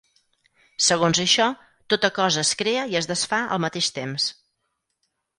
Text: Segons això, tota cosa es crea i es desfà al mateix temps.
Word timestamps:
Segons 0.85 1.19
això, 1.23 1.49
tota 1.93 2.09
cosa 2.15 2.41
es 2.49 2.53
crea 2.61 2.85
i 2.93 2.97
es 3.01 3.09
desfà 3.11 3.41
al 3.57 3.61
mateix 3.67 3.91
temps. 3.99 4.25